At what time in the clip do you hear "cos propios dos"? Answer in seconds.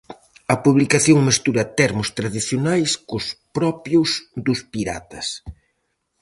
3.09-4.59